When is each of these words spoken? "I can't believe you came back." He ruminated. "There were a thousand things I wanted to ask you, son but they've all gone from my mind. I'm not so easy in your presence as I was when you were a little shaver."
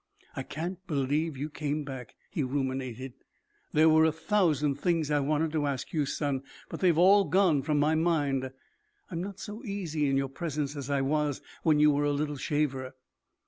"I 0.35 0.41
can't 0.41 0.79
believe 0.87 1.37
you 1.37 1.51
came 1.51 1.83
back." 1.83 2.15
He 2.31 2.41
ruminated. 2.41 3.13
"There 3.71 3.87
were 3.87 4.05
a 4.05 4.11
thousand 4.11 4.79
things 4.79 5.11
I 5.11 5.19
wanted 5.19 5.51
to 5.51 5.67
ask 5.67 5.93
you, 5.93 6.07
son 6.07 6.41
but 6.69 6.79
they've 6.79 6.97
all 6.97 7.23
gone 7.25 7.61
from 7.61 7.77
my 7.77 7.93
mind. 7.93 8.49
I'm 9.11 9.21
not 9.21 9.39
so 9.39 9.63
easy 9.63 10.07
in 10.09 10.17
your 10.17 10.29
presence 10.29 10.75
as 10.75 10.89
I 10.89 11.01
was 11.01 11.39
when 11.61 11.79
you 11.79 11.91
were 11.91 12.05
a 12.05 12.11
little 12.13 12.37
shaver." 12.37 12.95